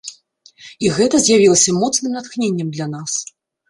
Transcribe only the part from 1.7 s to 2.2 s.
моцным